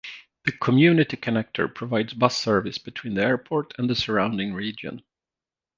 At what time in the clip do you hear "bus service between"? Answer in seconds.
2.15-3.13